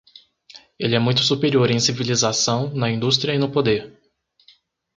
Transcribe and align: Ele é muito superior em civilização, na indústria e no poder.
Ele 0.79 0.95
é 0.95 0.99
muito 0.99 1.21
superior 1.21 1.69
em 1.69 1.79
civilização, 1.79 2.73
na 2.73 2.89
indústria 2.89 3.35
e 3.35 3.37
no 3.37 3.51
poder. 3.51 4.01